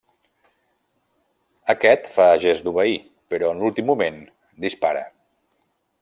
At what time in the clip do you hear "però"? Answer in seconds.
3.33-3.51